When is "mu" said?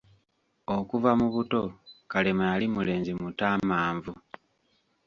1.19-1.27